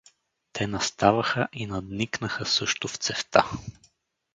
[0.53, 3.49] Те наставаха и надникнаха също в цевта.